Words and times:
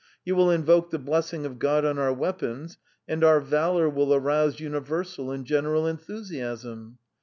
You 0.25 0.35
will 0.35 0.49
invoke 0.49 0.89
the 0.89 0.97
blessing 0.97 1.45
of 1.45 1.59
God 1.59 1.85
on 1.85 1.99
our 1.99 2.11
weapons, 2.11 2.79
and 3.07 3.23
our 3.23 3.39
valour 3.39 3.87
will 3.87 4.15
arouse 4.15 4.59
universal 4.59 5.29
and 5.29 5.45
general 5.45 5.85
enthusiasm. 5.85 6.97